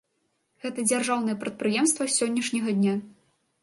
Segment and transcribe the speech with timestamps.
[0.63, 3.01] Гэта дзяржаўнае прадпрыемства з сённяшняга дня.